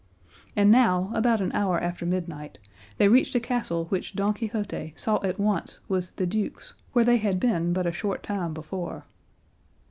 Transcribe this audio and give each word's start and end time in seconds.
And 0.55 0.71
now, 0.71 1.11
about 1.13 1.41
an 1.41 1.51
hour 1.51 1.79
after 1.79 2.07
midnight, 2.07 2.57
they 2.97 3.07
reached 3.07 3.35
a 3.35 3.39
castle 3.39 3.85
which 3.89 4.15
Don 4.15 4.33
Quixote 4.33 4.93
saw 4.97 5.19
at 5.23 5.37
once 5.39 5.81
was 5.87 6.13
the 6.13 6.25
duke's, 6.25 6.73
where 6.93 7.05
they 7.05 7.17
had 7.17 7.39
been 7.39 7.71
but 7.71 7.85
a 7.85 7.91
short 7.91 8.23
time 8.23 8.51
before. 8.51 9.05